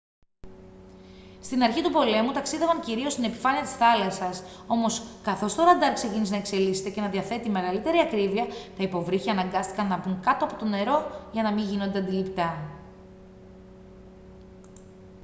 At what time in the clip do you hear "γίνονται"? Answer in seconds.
11.67-11.97